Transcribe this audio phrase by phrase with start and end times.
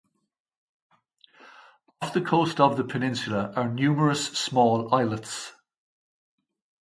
[2.01, 5.53] Off the coast of the peninsula are numerous small islets.